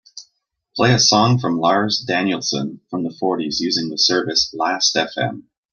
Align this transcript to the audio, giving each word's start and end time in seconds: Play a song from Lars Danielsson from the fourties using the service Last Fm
Play 0.75 0.95
a 0.95 0.99
song 0.99 1.37
from 1.37 1.59
Lars 1.59 1.99
Danielsson 2.03 2.79
from 2.89 3.03
the 3.03 3.15
fourties 3.21 3.59
using 3.59 3.89
the 3.89 3.99
service 3.99 4.51
Last 4.51 4.95
Fm 4.95 5.43